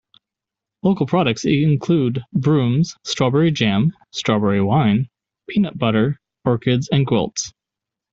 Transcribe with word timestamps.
Local 0.81 1.05
products 1.05 1.45
include 1.45 2.23
brooms, 2.33 2.95
strawberry 3.03 3.51
jam, 3.51 3.93
strawberry 4.09 4.59
wine, 4.59 5.11
peanut 5.47 5.77
butter, 5.77 6.19
orchids 6.43 6.89
and 6.91 7.05
quilts. 7.05 7.53